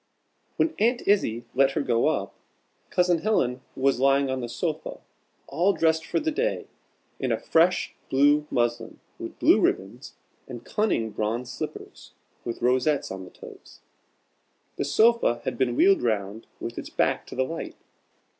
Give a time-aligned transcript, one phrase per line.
[0.57, 2.33] When Aunt Izzie let her go up,
[2.89, 4.97] Cousin Helen was lying on the sofa
[5.45, 6.65] all dressed for the day
[7.19, 10.15] in a fresh blue muslin, with blue ribbons,
[10.47, 13.81] and cunning bronze slippers with rosettes on the toes.
[14.75, 17.75] The sofa had been wheeled round with its back to the light.